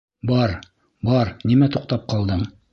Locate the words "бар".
0.29-0.53, 1.11-1.33